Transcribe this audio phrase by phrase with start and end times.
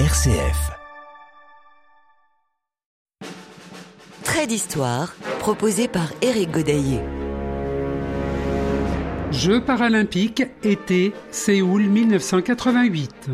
[0.00, 0.72] RCF.
[4.24, 6.98] Trait d'histoire proposé par Éric Godaillé.
[9.30, 13.30] Jeux paralympiques, été, Séoul 1988.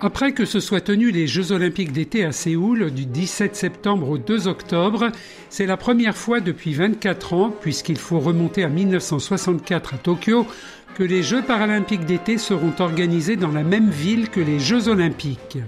[0.00, 4.16] Après que se soient tenus les Jeux olympiques d'été à Séoul du 17 septembre au
[4.16, 5.10] 2 octobre,
[5.50, 10.46] c'est la première fois depuis 24 ans, puisqu'il faut remonter à 1964 à Tokyo,
[10.94, 15.58] que les Jeux paralympiques d'été seront organisés dans la même ville que les Jeux olympiques.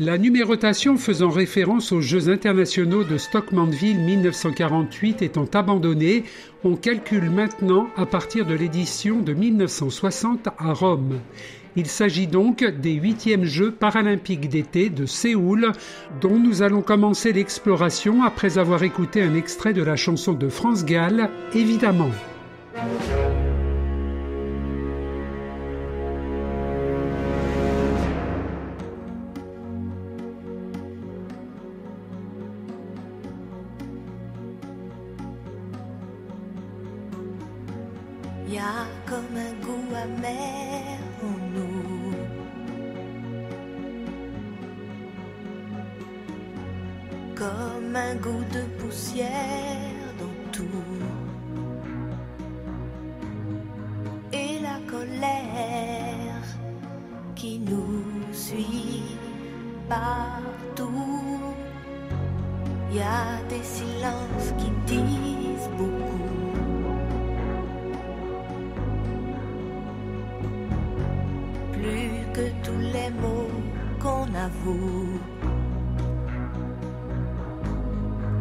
[0.00, 6.24] La numérotation faisant référence aux Jeux internationaux de Stockmanville 1948 étant abandonnée,
[6.64, 11.20] on calcule maintenant à partir de l'édition de 1960 à Rome.
[11.76, 15.72] Il s'agit donc des huitièmes Jeux paralympiques d'été de Séoul,
[16.20, 20.84] dont nous allons commencer l'exploration après avoir écouté un extrait de la chanson de France
[20.84, 22.10] Gall, évidemment.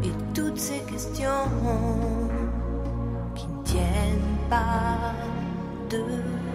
[0.02, 1.50] Et toutes ces questions
[3.36, 5.14] qui ne tiennent pas
[5.90, 6.49] debout.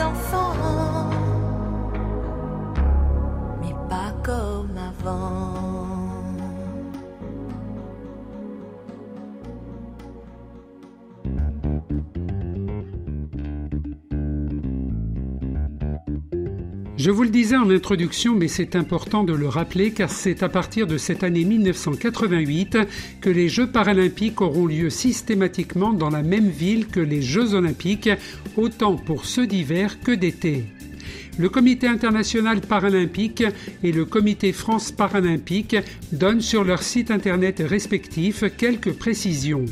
[0.00, 0.29] Comme
[17.02, 20.50] Je vous le disais en introduction, mais c'est important de le rappeler car c'est à
[20.50, 22.76] partir de cette année 1988
[23.22, 28.10] que les Jeux paralympiques auront lieu systématiquement dans la même ville que les Jeux olympiques,
[28.58, 30.64] autant pour ceux d'hiver que d'été.
[31.38, 33.44] Le Comité international paralympique
[33.82, 35.76] et le Comité France paralympique
[36.12, 39.64] donnent sur leur site internet respectifs quelques précisions.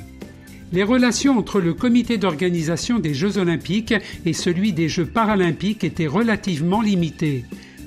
[0.71, 3.95] Les relations entre le comité d'organisation des Jeux olympiques
[4.27, 7.45] et celui des Jeux paralympiques étaient relativement limitées.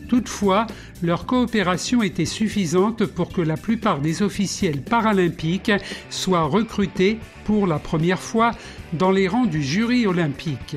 [0.09, 0.65] Toutefois,
[1.03, 5.71] leur coopération était suffisante pour que la plupart des officiels paralympiques
[6.09, 8.51] soient recrutés pour la première fois
[8.93, 10.75] dans les rangs du jury olympique.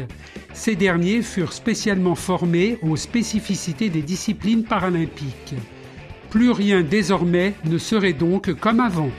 [0.52, 5.54] Ces derniers furent spécialement formés aux spécificités des disciplines paralympiques.
[6.30, 9.10] Plus rien désormais ne serait donc comme avant.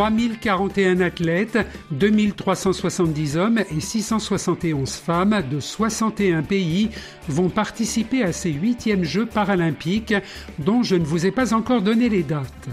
[0.00, 1.58] 3041 athlètes,
[1.90, 6.88] 2370 hommes et 671 femmes de 61 pays
[7.28, 10.14] vont participer à ces huitièmes Jeux paralympiques
[10.58, 12.70] dont je ne vous ai pas encore donné les dates.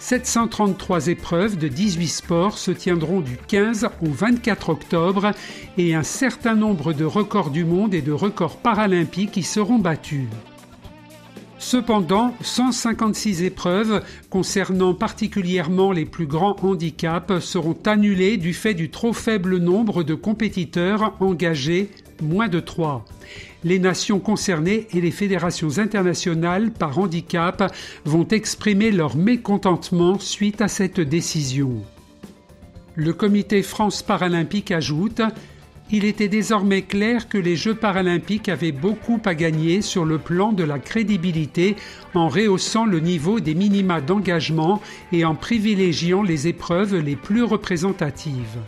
[0.00, 5.30] 733 épreuves de 18 sports se tiendront du 15 au 24 octobre
[5.78, 10.26] et un certain nombre de records du monde et de records paralympiques y seront battus.
[11.58, 19.12] Cependant, 156 épreuves concernant particulièrement les plus grands handicaps seront annulées du fait du trop
[19.12, 21.90] faible nombre de compétiteurs engagés,
[22.22, 23.04] moins de 3.
[23.64, 27.74] Les nations concernées et les fédérations internationales par handicap
[28.04, 31.82] vont exprimer leur mécontentement suite à cette décision.
[32.94, 35.22] Le comité France paralympique ajoute
[35.90, 40.52] il était désormais clair que les Jeux paralympiques avaient beaucoup à gagner sur le plan
[40.52, 41.76] de la crédibilité
[42.14, 48.58] en rehaussant le niveau des minima d'engagement et en privilégiant les épreuves les plus représentatives.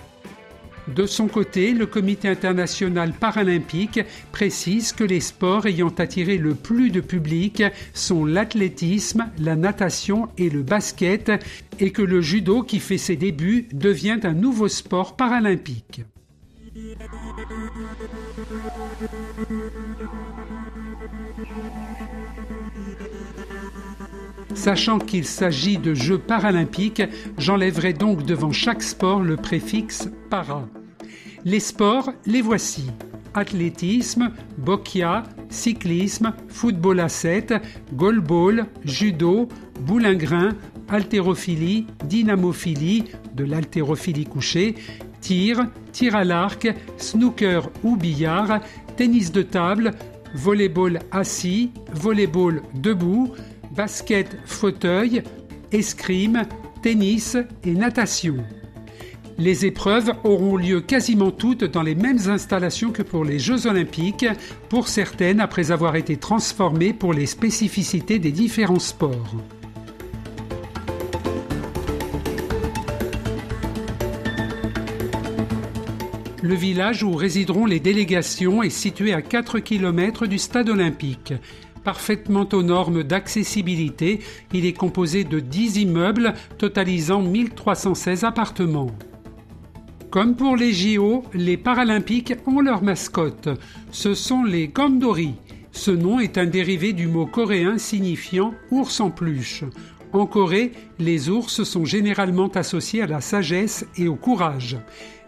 [0.94, 4.00] De son côté, le Comité international paralympique
[4.32, 7.62] précise que les sports ayant attiré le plus de public
[7.92, 11.30] sont l'athlétisme, la natation et le basket,
[11.78, 16.00] et que le judo qui fait ses débuts devient un nouveau sport paralympique.
[24.54, 27.02] Sachant qu'il s'agit de Jeux paralympiques,
[27.38, 30.68] j'enlèverai donc devant chaque sport le préfixe para.
[31.44, 32.90] Les sports, les voici.
[33.34, 37.54] Athlétisme, boccia, cyclisme, football à 7,
[37.94, 39.48] goalball, judo,
[39.80, 40.56] boulingrin,
[40.88, 43.04] haltérophilie, dynamophilie,
[43.34, 44.74] de l'haltérophilie couchée,
[45.20, 48.60] tir, tir à l'arc, snooker ou billard,
[48.96, 49.92] tennis de table,
[50.34, 53.32] volleyball assis, volleyball debout,
[53.74, 55.22] basket fauteuil,
[55.72, 56.42] escrime,
[56.82, 58.36] tennis et natation.
[59.38, 64.26] Les épreuves auront lieu quasiment toutes dans les mêmes installations que pour les Jeux olympiques,
[64.68, 69.36] pour certaines après avoir été transformées pour les spécificités des différents sports.
[76.42, 81.34] Le village où résideront les délégations est situé à 4 km du stade olympique.
[81.82, 84.20] Parfaitement aux normes d'accessibilité,
[84.52, 88.90] il est composé de 10 immeubles totalisant 1316 appartements.
[90.10, 93.48] Comme pour les JO, les Paralympiques ont leur mascotte.
[93.90, 95.34] Ce sont les Gondori.
[95.72, 99.64] Ce nom est un dérivé du mot coréen signifiant ours en peluche.
[100.12, 104.78] En Corée, les ours sont généralement associés à la sagesse et au courage.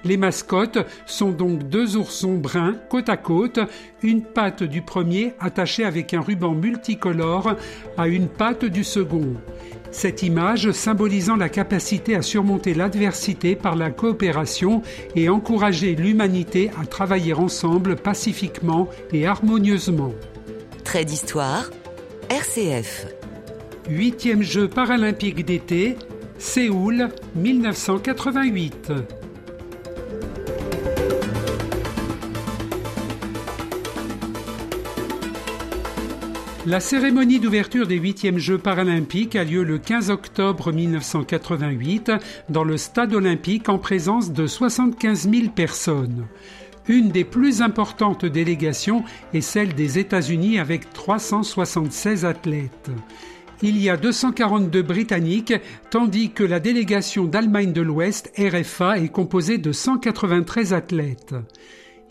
[0.05, 3.61] Les mascottes sont donc deux oursons bruns côte à côte,
[4.03, 7.55] une patte du premier attachée avec un ruban multicolore
[7.99, 9.35] à une patte du second.
[9.91, 14.83] Cette image symbolisant la capacité à surmonter l'adversité par la coopération
[15.17, 20.15] et encourager l'humanité à travailler ensemble pacifiquement et harmonieusement.
[20.85, 21.71] Trait d'histoire,
[22.29, 23.07] RCF.
[23.89, 25.97] Huitième jeu paralympique d'été,
[26.39, 29.20] Séoul 1988.
[36.71, 42.13] La cérémonie d'ouverture des 8e Jeux paralympiques a lieu le 15 octobre 1988
[42.49, 46.29] dans le stade olympique en présence de 75 000 personnes.
[46.87, 49.03] Une des plus importantes délégations
[49.35, 52.93] est celle des États-Unis avec 376 athlètes.
[53.63, 55.55] Il y a 242 Britanniques,
[55.91, 61.35] tandis que la délégation d'Allemagne de l'Ouest, RFA, est composée de 193 athlètes.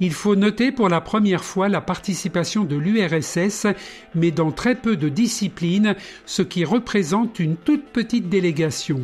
[0.01, 3.67] Il faut noter pour la première fois la participation de l'URSS,
[4.15, 9.01] mais dans très peu de disciplines, ce qui représente une toute petite délégation.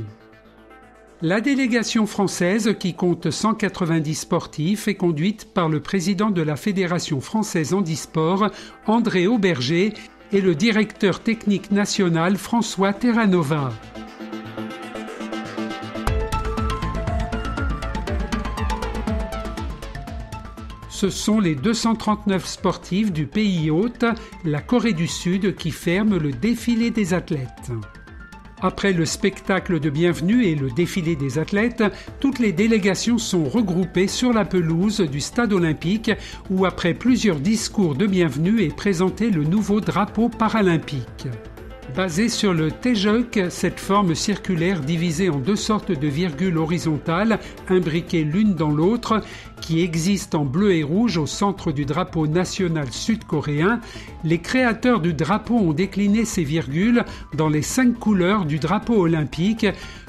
[1.21, 7.19] La délégation française, qui compte 190 sportifs, est conduite par le président de la Fédération
[7.19, 8.49] française handisport,
[8.85, 9.93] André Auberger,
[10.31, 13.71] et le directeur technique national François Terranova.
[20.95, 24.05] Ce sont les 239 sportifs du pays hôte,
[24.45, 27.73] la Corée du Sud, qui ferment le défilé des athlètes.
[28.61, 31.83] Après le spectacle de bienvenue et le défilé des athlètes,
[32.21, 36.11] toutes les délégations sont regroupées sur la pelouse du stade olympique
[36.49, 41.27] où après plusieurs discours de bienvenue est présenté le nouveau drapeau paralympique.
[41.93, 47.39] Basé sur le Tejuk, cette forme circulaire divisée en deux sortes de virgules horizontales,
[47.69, 49.21] imbriquées l'une dans l'autre,
[49.61, 53.79] qui existe en bleu et rouge au centre du drapeau national sud-coréen,
[54.25, 59.67] les créateurs du drapeau ont décliné ces virgules dans les cinq couleurs du drapeau olympique,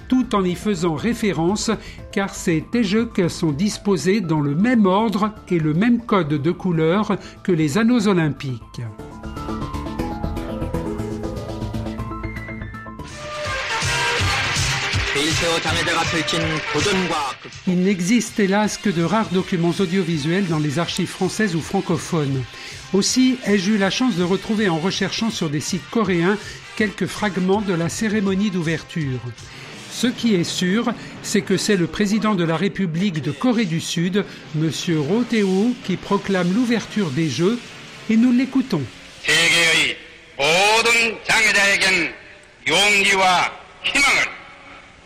[0.09, 1.71] tout en y faisant référence
[2.11, 7.16] car ces Tejuk sont disposés dans le même ordre et le même code de couleurs
[7.45, 8.80] que les anneaux olympiques.
[17.66, 22.43] Il n'existe hélas que de rares documents audiovisuels dans les archives françaises ou francophones.
[22.95, 26.38] Aussi ai-je eu la chance de retrouver en recherchant sur des sites coréens
[26.76, 29.21] quelques fragments de la cérémonie d'ouverture.
[29.90, 33.81] Ce qui est sûr, c'est que c'est le président de la République de Corée du
[33.81, 34.25] Sud,
[34.55, 34.71] M.
[34.99, 35.25] Roh
[35.85, 37.59] qui proclame l'ouverture des Jeux,
[38.09, 38.83] et nous l'écoutons.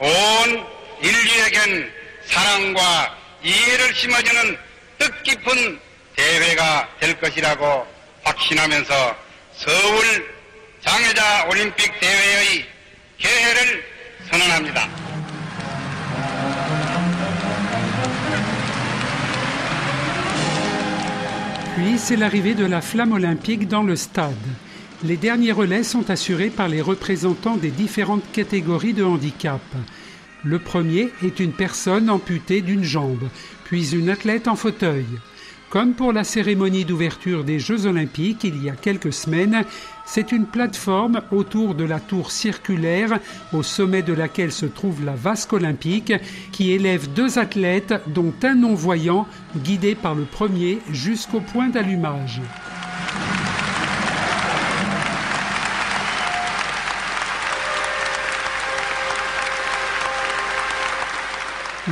[0.00, 0.66] 온
[1.02, 1.92] 인류에겐
[2.24, 4.58] 사랑과 이해를 심어주는
[4.98, 5.78] 뜻깊은
[6.16, 7.86] 대회가 될 것이라고
[8.24, 9.16] 확신하면서
[9.56, 10.34] 서울
[10.82, 12.66] 장애자 올림픽 대회의
[13.18, 13.84] 개회를
[14.30, 14.88] 선언합니다.
[21.76, 24.34] Puis c'est l'arrivée de la flamme olympique dans le stade.
[25.02, 29.62] Les derniers relais sont assurés par les représentants des différentes catégories de handicap.
[30.44, 33.28] Le premier est une personne amputée d'une jambe,
[33.64, 35.06] puis une athlète en fauteuil.
[35.70, 39.64] Comme pour la cérémonie d'ouverture des Jeux olympiques il y a quelques semaines,
[40.04, 43.20] c'est une plateforme autour de la tour circulaire
[43.54, 46.12] au sommet de laquelle se trouve la vasque olympique
[46.52, 49.26] qui élève deux athlètes dont un non-voyant
[49.56, 52.42] guidé par le premier jusqu'au point d'allumage.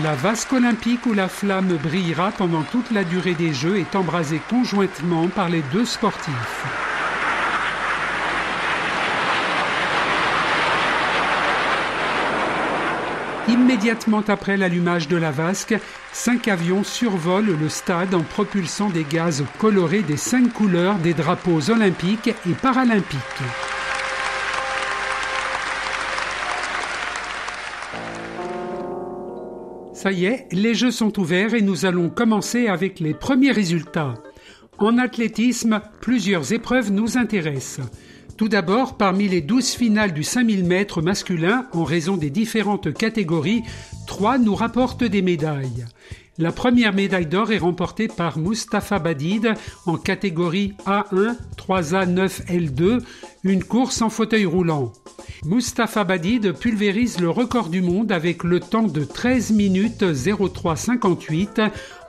[0.05, 4.40] La vasque olympique où la flamme brillera pendant toute la durée des Jeux est embrasée
[4.49, 6.64] conjointement par les deux sportifs.
[13.49, 15.75] Immédiatement après l'allumage de la vasque,
[16.12, 21.71] cinq avions survolent le stade en propulsant des gaz colorés des cinq couleurs des drapeaux
[21.71, 23.19] olympiques et paralympiques.
[29.99, 34.14] Ça y est, les jeux sont ouverts et nous allons commencer avec les premiers résultats.
[34.78, 37.85] En athlétisme, plusieurs épreuves nous intéressent.
[38.38, 43.64] Tout d'abord, parmi les 12 finales du 5000 mètres masculin, en raison des différentes catégories,
[44.07, 45.87] trois nous rapportent des médailles.
[46.38, 49.54] La première médaille d'or est remportée par Mustapha Badid
[49.87, 53.00] en catégorie A1 3A9L2,
[53.42, 54.92] une course en fauteuil roulant.
[55.45, 61.61] Mustapha Badid pulvérise le record du monde avec le temps de 13 minutes 0358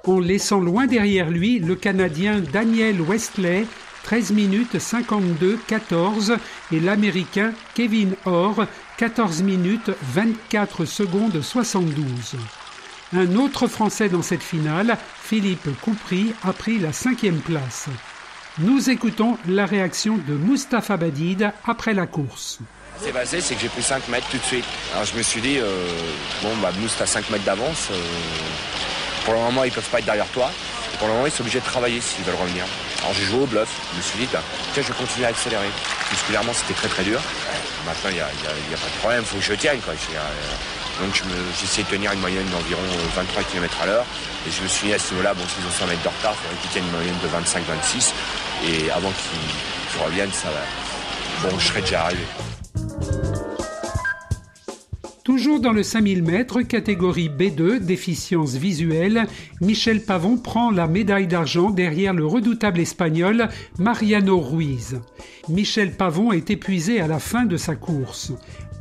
[0.05, 3.65] en laissant loin derrière lui le Canadien Daniel Westley
[4.03, 6.37] 13 minutes 52 14
[6.71, 8.65] et l'Américain Kevin Orr
[8.97, 12.35] 14 minutes 24 secondes 72.
[13.13, 17.87] Un autre Français dans cette finale, Philippe Coupry, a pris la cinquième place.
[18.59, 22.59] Nous écoutons la réaction de Mustapha Badid après la course.
[22.97, 24.65] C'est passé, c'est que j'ai pris 5 mètres tout de suite.
[24.93, 25.87] Alors je me suis dit, euh,
[26.43, 27.87] bon, bah, Moust a 5 mètres d'avance.
[27.91, 27.95] Euh,
[29.23, 30.51] pour le moment, ils peuvent pas être derrière toi.
[30.99, 32.65] Pour le moment, ils sont obligés de travailler s'ils veulent revenir.
[32.99, 33.69] Alors j'ai joué au bluff.
[33.93, 35.69] Je me suis dit, bah, tiens, je vais continuer à accélérer.
[36.11, 37.21] Musculairement, c'était très très dur.
[37.85, 39.79] Maintenant, il n'y a, pas de problème, il faut que je tienne.
[39.79, 39.93] Quoi.
[40.99, 41.23] Donc
[41.57, 42.81] j'ai essayé de tenir une moyenne d'environ
[43.15, 44.05] 23 euh, km à l'heure.
[44.45, 46.35] Et je me suis dit à ce niveau-là, bon, s'ils ont 100 mètres de retard,
[46.35, 48.13] il faudrait qu'ils tiennent une moyenne de 25-26.
[48.67, 51.49] Et avant qu'ils reviennent, ça va.
[51.49, 52.25] Bon, je serais déjà arrivé.
[55.29, 59.27] Toujours dans le 5000 mètres, catégorie B2, déficience visuelle,
[59.61, 64.99] Michel Pavon prend la médaille d'argent derrière le redoutable espagnol Mariano Ruiz.
[65.47, 68.31] Michel Pavon est épuisé à la fin de sa course.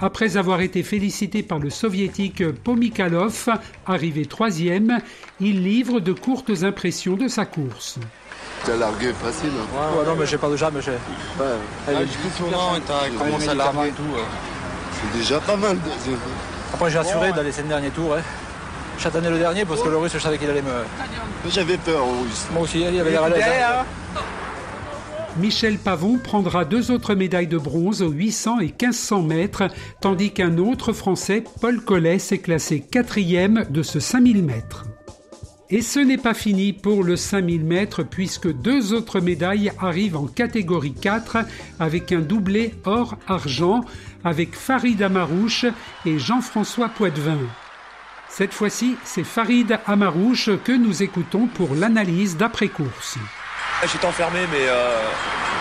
[0.01, 3.51] Après avoir été félicité par le soviétique Pomikalov,
[3.85, 5.01] arrivé troisième,
[5.41, 7.99] il livre de courtes impressions de sa course.
[8.65, 9.51] T'as largué facile.
[9.51, 9.99] Hein.
[9.99, 10.93] Ouais, non, mais j'ai pas de jambes, mais j'ai.
[10.93, 12.07] Ouais.
[12.39, 14.58] Tournant t'as commencé à larguer et tout.
[15.01, 15.77] C'est déjà pas mal.
[16.73, 18.11] Après, j'ai assuré d'aller ces derniers tours.
[18.11, 18.23] Ouais.
[18.99, 20.85] Chatané le dernier parce que le russe, je savais qu'il allait me.
[21.49, 22.47] J'avais peur au russe.
[22.53, 23.45] Moi aussi, il avait l'air à l'aise.
[23.45, 23.85] Hein.
[25.39, 29.63] Michel Pavon prendra deux autres médailles de bronze aux 800 et 1500 mètres,
[30.01, 34.85] tandis qu'un autre Français, Paul Collet, s'est classé quatrième de ce 5000 mètres.
[35.71, 40.27] Et ce n'est pas fini pour le 5000 mètres puisque deux autres médailles arrivent en
[40.27, 41.39] catégorie 4
[41.79, 43.83] avec un doublé or-argent
[44.25, 45.67] avec Farid Amarouche
[46.05, 47.39] et Jean-François Poitvin.
[48.29, 53.19] Cette fois-ci, c'est Farid Amarouche que nous écoutons pour l'analyse d'après-course.
[53.83, 55.01] J'étais enfermé, mais euh,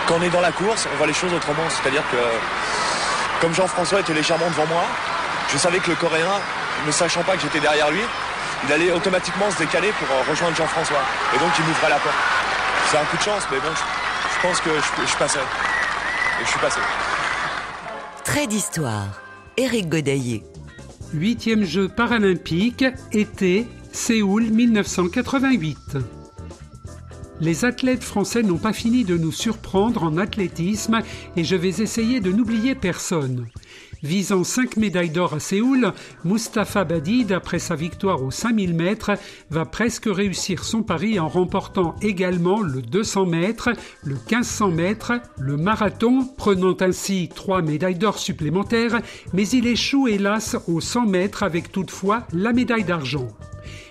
[0.06, 1.68] quand on est dans la course, on voit les choses autrement.
[1.70, 4.84] C'est-à-dire que, comme Jean-François était légèrement devant moi,
[5.52, 6.40] je savais que le Coréen,
[6.86, 8.02] ne sachant pas que j'étais derrière lui,
[8.66, 11.02] il allait automatiquement se décaler pour euh, rejoindre Jean-François.
[11.34, 12.16] Et donc il m'ouvrait la porte.
[12.90, 15.38] C'est un coup de chance, mais bon, je, pense que je, je passais.
[15.38, 16.80] Et je suis passé.
[18.30, 19.22] Trait d'histoire.
[19.56, 20.44] Éric Godaillé.
[21.14, 25.96] Huitième jeu paralympique, été, Séoul 1988.
[27.40, 31.00] Les athlètes français n'ont pas fini de nous surprendre en athlétisme
[31.36, 33.46] et je vais essayer de n'oublier personne.
[34.02, 35.92] Visant cinq médailles d'or à Séoul,
[36.24, 39.10] Mustapha Badid, après sa victoire aux 5000 mètres,
[39.50, 43.70] va presque réussir son pari en remportant également le 200 mètres,
[44.04, 49.00] le 1500 mètres, le marathon, prenant ainsi trois médailles d'or supplémentaires,
[49.32, 53.28] mais il échoue hélas aux 100 mètres avec toutefois la médaille d'argent.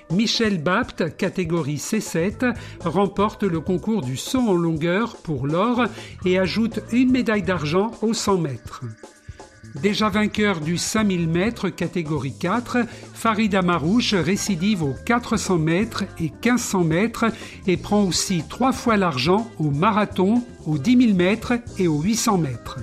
[0.09, 5.83] Michel Bapt, catégorie C7, remporte le concours du saut en longueur pour l'or
[6.23, 8.83] et ajoute une médaille d'argent aux 100 mètres.
[9.81, 12.77] Déjà vainqueur du 5000 mètres catégorie 4,
[13.13, 17.25] Farid Marouche récidive aux 400 mètres et 1500 mètres
[17.67, 22.39] et prend aussi trois fois l'argent au marathon, aux 10 000 mètres et aux 800
[22.39, 22.79] mètres.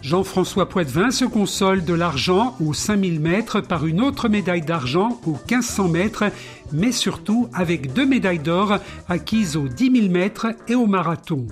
[0.00, 5.36] Jean-François Poitvin se console de l'argent aux 5000 mètres par une autre médaille d'argent aux
[5.50, 6.24] 1500 mètres,
[6.72, 8.78] mais surtout avec deux médailles d'or
[9.08, 11.46] acquises aux 10 000 mètres et au marathon.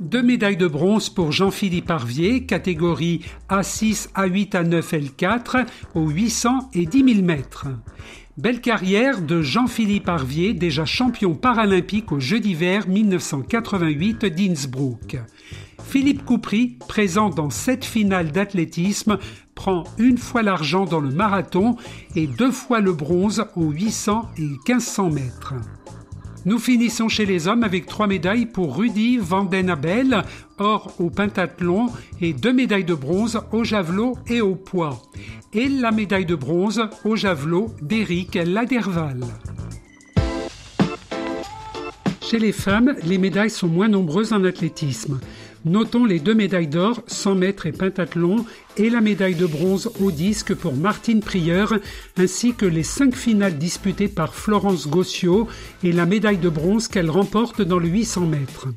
[0.00, 6.86] Deux médailles de bronze pour Jean-Philippe Arvier, catégorie A6, A8, A9, L4, aux 800 et
[6.86, 7.68] 10 000 mètres.
[8.36, 15.18] Belle carrière de Jean-Philippe Arvier, déjà champion paralympique aux Jeux d'hiver 1988 d'Innsbruck.
[15.84, 19.18] Philippe Coupry, présent dans sept finales d'athlétisme,
[19.54, 21.76] prend une fois l'argent dans le marathon
[22.16, 25.54] et deux fois le bronze aux 800 et 1500 mètres.
[26.46, 30.22] Nous finissons chez les hommes avec trois médailles pour Rudy Vandenabel,
[30.58, 31.86] or au pentathlon
[32.20, 35.00] et deux médailles de bronze au javelot et au poids.
[35.54, 39.24] Et la médaille de bronze au javelot d'Éric Laderval.
[42.20, 45.20] Chez les femmes, les médailles sont moins nombreuses en athlétisme.
[45.64, 48.44] Notons les deux médailles d'or, 100 mètres et pentathlon,
[48.76, 51.72] et la médaille de bronze au disque pour Martine Prieur,
[52.18, 55.48] ainsi que les cinq finales disputées par Florence Gossiot
[55.82, 58.68] et la médaille de bronze qu'elle remporte dans le 800 mètres.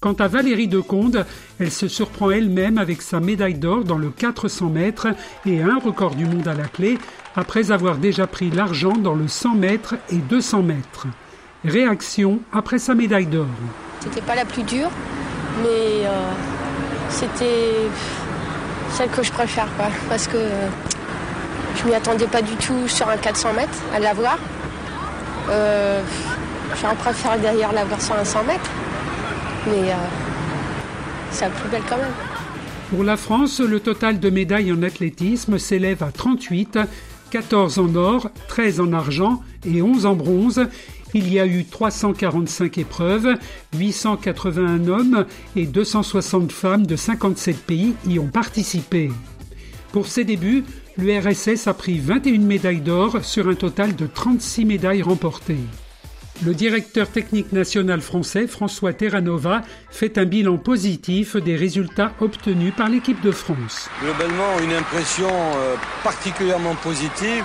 [0.00, 1.24] Quant à Valérie Deconde,
[1.58, 5.08] elle se surprend elle-même avec sa médaille d'or dans le 400 mètres
[5.46, 6.98] et un record du monde à la clé,
[7.36, 11.06] après avoir déjà pris l'argent dans le 100 mètres et 200 mètres.
[11.64, 13.46] Réaction après sa médaille d'or.
[14.00, 14.90] C'était pas la plus dure,
[15.62, 16.10] mais euh,
[17.10, 17.74] c'était
[18.92, 19.68] celle que je préfère,
[20.08, 20.38] parce que
[21.76, 24.38] je m'y attendais pas du tout sur un 400 mètres à l'avoir.
[25.50, 26.00] Euh,
[26.80, 28.70] J'aurais préféré d'ailleurs l'avoir sur un 100 mètres,
[29.66, 29.94] mais euh,
[31.30, 32.12] c'est la plus belle quand même.
[32.90, 36.78] Pour la France, le total de médailles en athlétisme s'élève à 38,
[37.30, 40.66] 14 en or, 13 en argent et 11 en bronze.
[41.14, 43.34] Il y a eu 345 épreuves,
[43.76, 49.10] 881 hommes et 260 femmes de 57 pays y ont participé.
[49.92, 50.64] Pour ses débuts,
[50.98, 55.56] l'URSS a pris 21 médailles d'or sur un total de 36 médailles remportées.
[56.46, 62.88] Le directeur technique national français, François Terranova, fait un bilan positif des résultats obtenus par
[62.88, 63.90] l'équipe de France.
[64.00, 65.74] Globalement, une impression euh,
[66.04, 67.42] particulièrement positive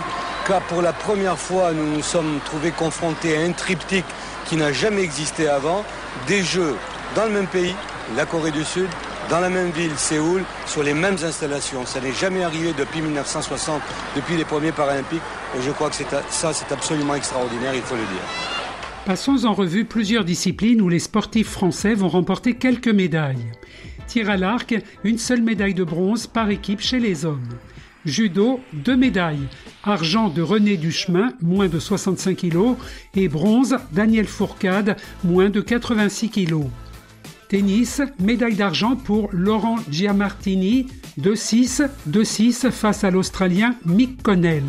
[0.48, 4.06] car pour la première fois, nous nous sommes trouvés confrontés à un triptyque
[4.46, 5.84] qui n'a jamais existé avant,
[6.28, 6.76] des Jeux
[7.16, 7.74] dans le même pays,
[8.16, 8.90] la Corée du Sud,
[9.30, 11.86] dans la même ville, Séoul, sur les mêmes installations.
[11.88, 13.82] Ça n'est jamais arrivé depuis 1960,
[14.16, 15.22] depuis les premiers Paralympiques,
[15.58, 15.96] et je crois que
[16.30, 18.63] ça, c'est absolument extraordinaire, il faut le dire.
[19.06, 23.52] Passons en revue plusieurs disciplines où les sportifs français vont remporter quelques médailles.
[24.08, 27.50] Tir à l'arc, une seule médaille de bronze par équipe chez les hommes.
[28.06, 29.50] Judo, deux médailles.
[29.84, 32.76] Argent de René Duchemin, moins de 65 kg,
[33.14, 36.68] et bronze, Daniel Fourcade, moins de 86 kg.
[37.50, 40.88] Tennis, médaille d'argent pour Laurent Giamartini,
[41.20, 44.64] 2-6, 2-6 face à l'Australien Mick Connell.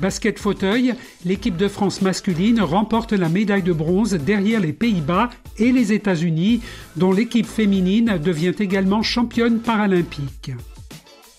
[0.00, 5.72] Basket fauteuil, l'équipe de France masculine remporte la médaille de bronze derrière les Pays-Bas et
[5.72, 6.62] les États-Unis,
[6.96, 10.52] dont l'équipe féminine devient également championne paralympique.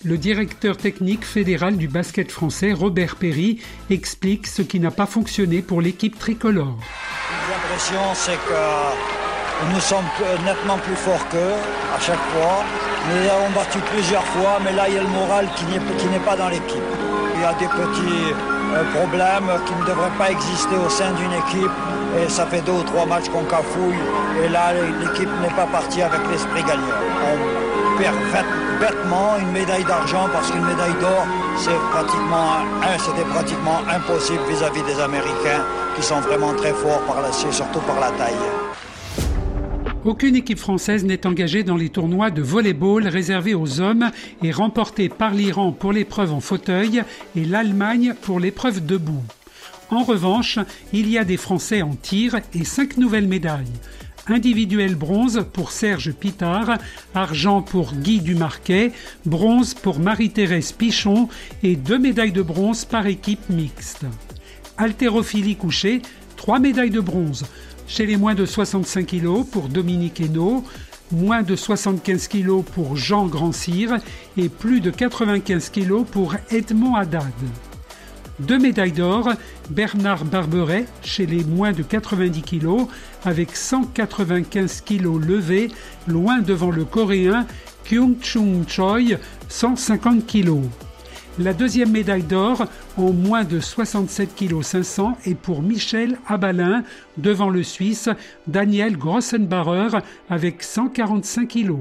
[0.04, 5.62] Le directeur technique fédéral du basket français, Robert Perry, explique ce qui n'a pas fonctionné
[5.62, 6.78] pour l'équipe tricolore.
[7.50, 10.04] L'impression, c'est que nous sommes
[10.44, 11.58] nettement plus forts qu'eux
[11.96, 12.64] à chaque fois.
[13.08, 15.64] Nous avons battus plusieurs fois, mais là, il y a le moral qui
[16.06, 16.97] n'est pas dans l'équipe.
[17.38, 18.34] Il y a des petits
[18.74, 21.70] euh, problèmes qui ne devraient pas exister au sein d'une équipe.
[22.18, 24.02] Et ça fait deux ou trois matchs qu'on cafouille.
[24.42, 26.98] Et là, l'équipe n'est pas partie avec l'esprit gagnant.
[27.30, 28.16] On perd
[28.80, 32.66] bêtement une médaille d'argent parce qu'une médaille d'or, c'est pratiquement,
[32.98, 35.62] c'était pratiquement impossible vis-à-vis des Américains
[35.94, 38.34] qui sont vraiment très forts par la, surtout par la taille.
[40.08, 44.10] Aucune équipe française n'est engagée dans les tournois de volleyball réservés aux hommes
[44.42, 47.02] et remportés par l'Iran pour l'épreuve en fauteuil
[47.36, 49.22] et l'Allemagne pour l'épreuve debout.
[49.90, 50.58] En revanche,
[50.94, 53.66] il y a des Français en tir et cinq nouvelles médailles
[54.28, 56.78] individuel bronze pour Serge Pitard,
[57.14, 58.92] argent pour Guy Dumarquet,
[59.26, 61.28] bronze pour Marie-Thérèse Pichon
[61.62, 64.06] et deux médailles de bronze par équipe mixte.
[64.78, 66.00] Haltérophilie couchée,
[66.36, 67.44] trois médailles de bronze.
[67.88, 70.62] Chez les moins de 65 kg pour Dominique Hainaut,
[71.10, 73.96] moins de 75 kg pour Jean Grandcir
[74.36, 77.32] et plus de 95 kg pour Edmond Haddad.
[78.40, 79.30] Deux médailles d'or,
[79.70, 82.86] Bernard Barberet chez les moins de 90 kg
[83.24, 85.68] avec 195 kg levés,
[86.06, 87.46] loin devant le coréen
[87.84, 89.16] Kyung Chung Choi,
[89.48, 90.60] 150 kg.
[91.40, 92.64] La deuxième médaille d'or
[92.96, 96.82] en moins de 67 kg 500 est pour Michel Abalin
[97.16, 98.08] devant le Suisse
[98.48, 99.98] Daniel Grossenbarer
[100.28, 101.76] avec 145 kg.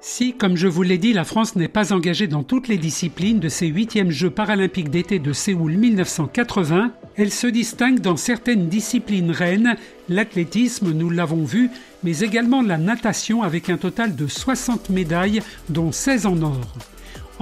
[0.00, 3.38] Si, comme je vous l'ai dit, la France n'est pas engagée dans toutes les disciplines
[3.38, 9.30] de ces huitièmes Jeux paralympiques d'été de Séoul 1980, elle se distingue dans certaines disciplines
[9.30, 9.76] reines,
[10.08, 11.70] l'athlétisme, nous l'avons vu,
[12.02, 16.66] mais également la natation avec un total de 60 médailles, dont 16 en or.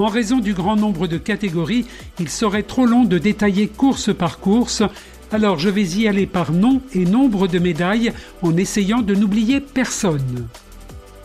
[0.01, 1.85] En raison du grand nombre de catégories,
[2.19, 4.83] il serait trop long de détailler course par course,
[5.31, 9.61] alors je vais y aller par nom et nombre de médailles en essayant de n'oublier
[9.61, 10.49] personne.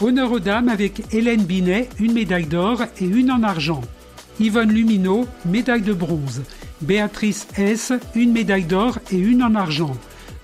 [0.02, 3.80] Honneur aux dames avec Hélène Binet, une médaille d'or et une en argent.
[4.42, 6.42] Yvonne Lumineau, médaille de bronze.
[6.82, 9.96] Béatrice S, une médaille d'or et une en argent.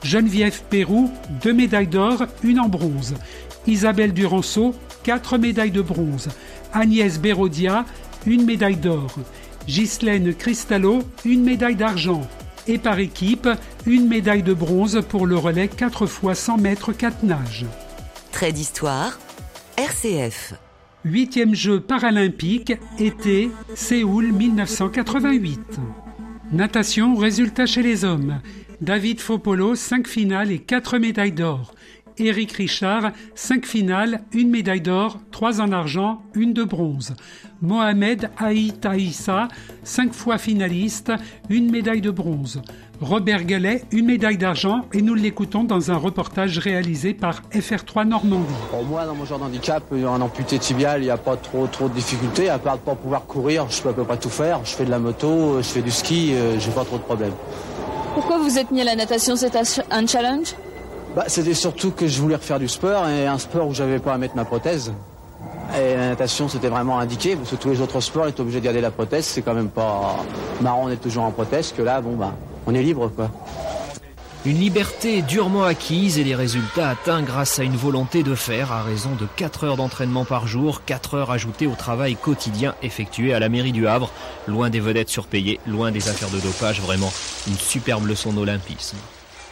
[0.05, 1.11] Geneviève Pérou,
[1.43, 3.13] deux médailles d'or, une en bronze.
[3.67, 6.29] Isabelle Duranceau, quatre médailles de bronze.
[6.73, 7.85] Agnès Bérodia,
[8.25, 9.15] une médaille d'or.
[9.67, 12.27] Ghislaine Cristallo, une médaille d'argent.
[12.67, 13.49] Et par équipe,
[13.85, 17.65] une médaille de bronze pour le relais 4 x 100 mètres 4 nages.
[18.31, 19.19] Trait d'histoire,
[19.77, 20.53] RCF.
[21.03, 25.59] Huitième Jeux paralympiques, été, Séoul 1988.
[26.51, 28.39] Natation, résultat chez les hommes.
[28.81, 31.73] David Fopolo, 5 finales et 4 médailles d'or.
[32.17, 37.13] Éric Richard, 5 finales, une médaille d'or, 3 en argent, une de bronze.
[37.61, 39.47] Mohamed Haït Aïssa,
[39.83, 41.11] 5 fois finaliste,
[41.49, 42.61] une médaille de bronze.
[43.01, 48.53] Robert Gallet, une médaille d'argent, et nous l'écoutons dans un reportage réalisé par FR3 Normandie.
[48.87, 51.93] moi, dans mon genre d'handicap, un amputé tibial, il n'y a pas trop, trop de
[51.93, 54.59] difficultés, à part de pas pouvoir courir, je peux à peu près tout faire.
[54.63, 57.33] Je fais de la moto, je fais du ski, euh, j'ai pas trop de problèmes.
[58.13, 60.53] Pourquoi vous êtes mis à la natation C'est un challenge?
[61.15, 64.13] Bah, C'était surtout que je voulais refaire du sport et un sport où j'avais pas
[64.13, 64.93] à mettre ma prothèse.
[65.79, 68.65] Et la natation, c'était vraiment indiqué, parce que tous les autres sports, étaient obligés de
[68.65, 69.25] garder la prothèse.
[69.25, 70.17] C'est quand même pas
[70.59, 72.33] marrant d'être toujours en prothèse, que là, bon, bah,
[72.67, 73.31] on est libre, quoi.
[74.43, 78.81] Une liberté durement acquise et des résultats atteints grâce à une volonté de faire à
[78.81, 83.39] raison de 4 heures d'entraînement par jour, 4 heures ajoutées au travail quotidien effectué à
[83.39, 84.09] la mairie du Havre,
[84.47, 87.13] loin des vedettes surpayées, loin des affaires de dopage, vraiment
[87.47, 88.97] une superbe leçon d'olympisme.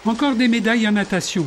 [0.06, 1.46] Encore des médailles en natation.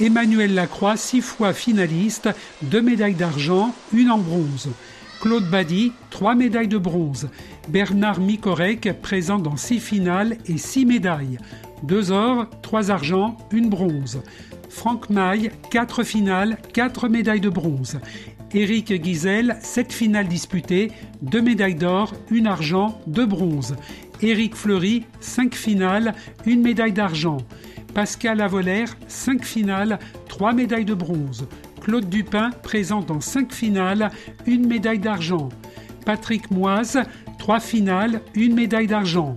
[0.00, 2.28] Emmanuel Lacroix, six fois finaliste,
[2.60, 4.68] deux médailles d'argent, une en bronze.
[5.22, 7.30] Claude Badi, trois médailles de bronze.
[7.70, 11.38] Bernard Mikorek, présent dans six finales et six médailles.
[11.84, 14.20] Deux or, trois argent, une bronze.
[14.68, 17.98] Franck Maille, quatre finales, quatre médailles de bronze.
[18.52, 23.74] Éric Guizel, sept finales disputées, deux médailles d'or, une argent, deux bronzes.
[24.20, 27.38] Éric Fleury, cinq finales, une médaille d'argent.
[27.96, 31.48] Pascal Avolaire, 5 finales, 3 médailles de bronze.
[31.80, 34.10] Claude Dupin, présent dans 5 finales,
[34.46, 35.48] une médaille d'argent.
[36.04, 36.98] Patrick Moise,
[37.38, 39.34] 3 finales, une médaille d'argent.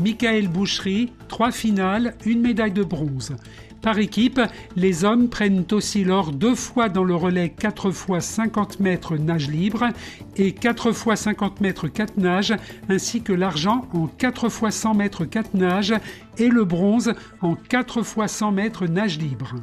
[0.00, 3.36] Michael Boucherie, 3 finales, une médaille de bronze.
[3.82, 4.40] Par équipe,
[4.76, 9.50] les hommes prennent aussi l'or deux fois dans le relais 4 x 50 mètres nage
[9.50, 9.88] libre
[10.36, 12.54] et 4 x 50 mètres 4 nages,
[12.88, 15.94] ainsi que l'argent en 4 x 100 mètres 4 nages
[16.38, 19.56] et le bronze en 4 x 100 mètres nage libre.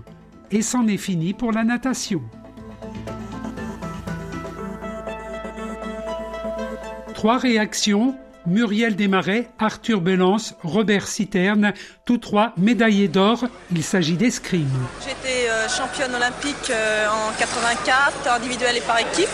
[0.51, 2.21] Et c'en est fini pour la natation.
[7.13, 11.73] Trois réactions Muriel Desmarais, Arthur Belance, Robert Citerne,
[12.06, 13.45] tous trois médaillés d'or.
[13.71, 14.69] Il s'agit d'escrime.
[15.06, 19.30] J'étais euh, championne olympique euh, en 84, individuelle et par équipe.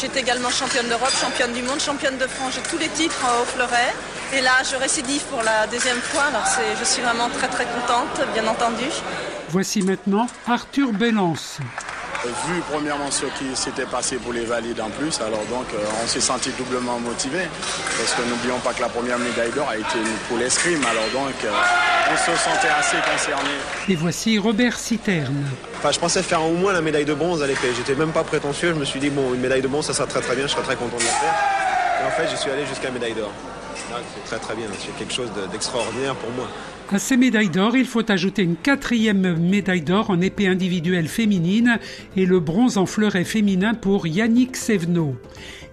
[0.00, 2.54] J'étais également championne d'Europe, championne du monde, championne de France.
[2.54, 3.94] J'ai tous les titres au fleuret.
[4.32, 6.24] Et là, je récidive pour la deuxième fois.
[6.24, 6.44] Alors
[6.78, 8.84] je suis vraiment très très contente, bien entendu.
[9.48, 11.58] Voici maintenant Arthur Belance.
[12.24, 16.06] Vu premièrement ce qui s'était passé pour les valides en plus, alors donc euh, on
[16.06, 17.38] s'est senti doublement motivé.
[17.96, 21.34] Parce que n'oublions pas que la première médaille d'or a été pour l'escrime, alors donc
[21.44, 21.50] euh,
[22.12, 23.50] on se sentait assez concerné.
[23.88, 25.46] Et voici Robert Citerne.
[25.78, 27.72] Enfin, je pensais faire au moins la médaille de bronze à l'épée.
[27.74, 30.06] J'étais même pas prétentieux, je me suis dit bon, une médaille de bronze ça sera
[30.06, 31.34] très très bien, je serais très content de la faire.
[32.02, 33.32] Et en fait, je suis allé jusqu'à médaille d'or.
[34.14, 36.46] C'est très très bien, c'est quelque chose d'extraordinaire pour moi.
[36.92, 41.78] À ces médailles d'or, il faut ajouter une quatrième médaille d'or en épée individuelle féminine
[42.16, 45.14] et le bronze en fleuret féminin pour Yannick Sevenot.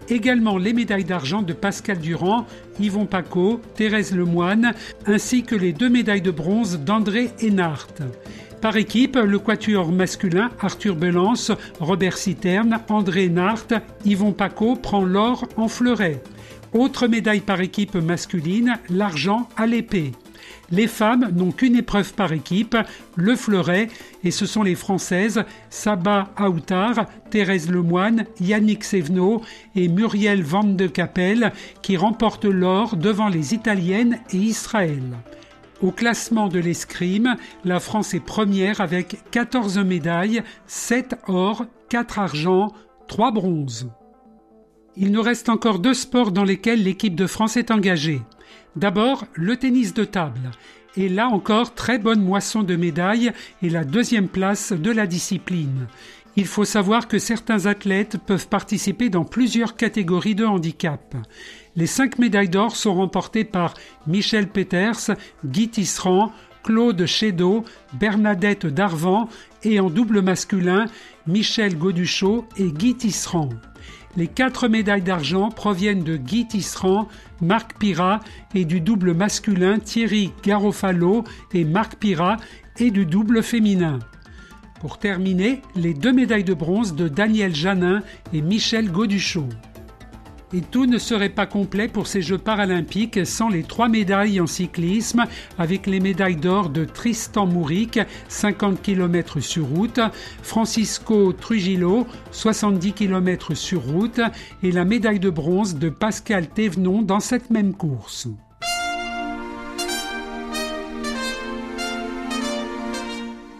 [0.09, 2.45] Également les médailles d'argent de Pascal Durand,
[2.79, 4.75] Yvon Paco, Thérèse Lemoine,
[5.07, 7.87] ainsi que les deux médailles de bronze d'André Hénart.
[8.61, 13.65] Par équipe, le quatuor masculin Arthur Belance, Robert Citerne, André Hénart,
[14.05, 16.21] Yvon Paco prend l'or en fleuret.
[16.73, 20.11] Autre médaille par équipe masculine, l'argent à l'épée.
[20.69, 22.75] Les femmes n'ont qu'une épreuve par équipe,
[23.15, 23.87] le fleuret,
[24.23, 29.41] et ce sont les Françaises Saba Aoutar, Thérèse Lemoine, Yannick Sévenot
[29.75, 35.03] et Muriel Van de Capelle qui remportent l'or devant les Italiennes et Israël.
[35.81, 42.73] Au classement de l'escrime, la France est première avec 14 médailles, 7 or, 4 argent,
[43.07, 43.89] 3 bronzes.
[44.95, 48.21] Il nous reste encore deux sports dans lesquels l'équipe de France est engagée.
[48.77, 50.51] D'abord, le tennis de table.
[50.97, 53.31] Et là encore, très bonne moisson de médailles
[53.63, 55.87] et la deuxième place de la discipline.
[56.35, 61.15] Il faut savoir que certains athlètes peuvent participer dans plusieurs catégories de handicap.
[61.75, 63.73] Les cinq médailles d'or sont remportées par
[64.05, 67.65] Michel Peters, Guy Tisserand, Claude Chédot,
[67.99, 69.27] Bernadette Darvan
[69.63, 70.85] et en double masculin,
[71.25, 73.49] Michel Goduchot et Guy Tisserand.
[74.17, 77.07] Les quatre médailles d'argent proviennent de Guy Tisserand,
[77.39, 78.19] Marc Pira
[78.55, 82.37] et du double masculin Thierry Garofalo et Marc Pira
[82.79, 83.99] et du double féminin.
[84.81, 88.01] Pour terminer, les deux médailles de bronze de Daniel Janin
[88.33, 89.49] et Michel Goduchot.
[90.53, 94.47] Et tout ne serait pas complet pour ces Jeux paralympiques sans les trois médailles en
[94.47, 95.25] cyclisme,
[95.57, 99.99] avec les médailles d'or de Tristan Mouric, 50 km sur route,
[100.43, 104.21] Francisco Trujillo, 70 km sur route,
[104.63, 108.29] et la médaille de bronze de Pascal Thévenon dans cette même course.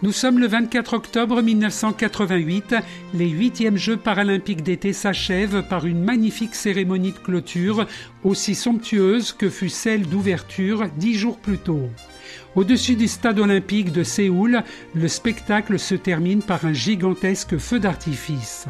[0.00, 2.76] Nous sommes le 24 octobre 1988.
[3.14, 7.84] Les huitièmes Jeux paralympiques d'été s'achèvent par une magnifique cérémonie de clôture,
[8.22, 11.90] aussi somptueuse que fut celle d'ouverture dix jours plus tôt.
[12.54, 14.62] Au-dessus du stade olympique de Séoul,
[14.94, 18.66] le spectacle se termine par un gigantesque feu d'artifice.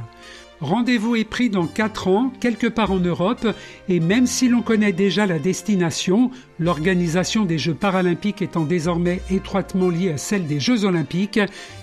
[0.61, 3.47] Rendez-vous est pris dans 4 ans, quelque part en Europe,
[3.89, 9.89] et même si l'on connaît déjà la destination, l'organisation des Jeux paralympiques étant désormais étroitement
[9.89, 11.39] liée à celle des Jeux olympiques,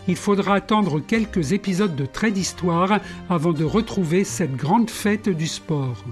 [0.09, 5.47] il faudra attendre quelques épisodes de traits d'histoire avant de retrouver cette grande fête du
[5.47, 6.03] sport.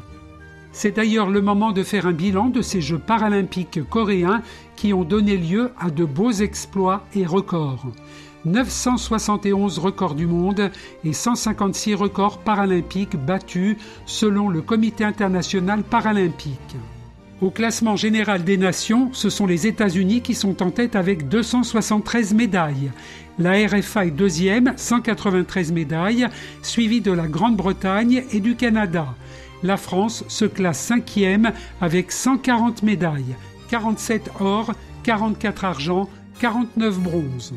[0.72, 4.42] C'est d'ailleurs le moment de faire un bilan de ces Jeux paralympiques coréens
[4.78, 7.86] qui ont donné lieu à de beaux exploits et records.
[8.46, 10.72] 971 records du monde
[11.04, 16.76] et 156 records paralympiques battus selon le Comité international paralympique.
[17.42, 22.34] Au classement général des nations, ce sont les États-Unis qui sont en tête avec 273
[22.34, 22.92] médailles.
[23.38, 26.28] La RFA est deuxième, 193 médailles,
[26.62, 29.08] suivie de la Grande-Bretagne et du Canada.
[29.62, 31.52] La France se classe cinquième
[31.82, 33.36] avec 140 médailles,
[33.70, 34.72] 47 or,
[35.04, 37.54] 44 argent, 49 bronzes.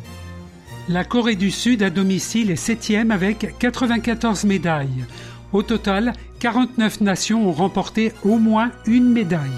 [0.89, 5.05] La Corée du Sud à domicile est septième avec 94 médailles.
[5.53, 9.51] Au total, 49 nations ont remporté au moins une médaille.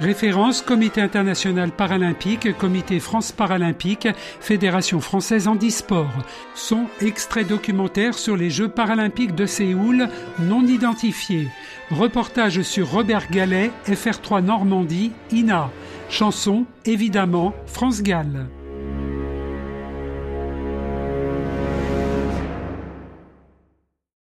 [0.00, 4.08] Référence Comité international paralympique, Comité France paralympique,
[4.40, 6.10] Fédération française handisport.
[6.56, 10.08] Son extrait documentaire sur les Jeux paralympiques de Séoul
[10.40, 11.46] non identifiés.
[11.92, 15.70] Reportage sur Robert Gallet, FR3 Normandie, INA.
[16.08, 18.46] Chanson, évidemment, France Gall.